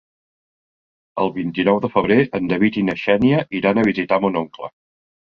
El 1.23 1.27
vint-i-nou 1.35 1.77
de 1.83 1.91
febrer 1.97 2.17
en 2.39 2.47
David 2.53 2.79
i 2.81 2.83
na 2.87 2.95
Xènia 3.03 3.43
iran 3.61 3.81
a 3.81 3.85
visitar 3.91 4.19
mon 4.25 4.41
oncle. 4.43 4.73